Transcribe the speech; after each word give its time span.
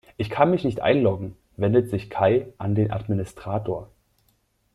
Ich 0.17 0.31
kann 0.31 0.49
mich 0.49 0.63
nicht 0.63 0.79
einloggen, 0.81 1.37
wendet 1.57 1.91
sich 1.91 2.09
Kai 2.09 2.47
an 2.57 2.73
den 2.73 2.89
Administrator. 2.89 3.91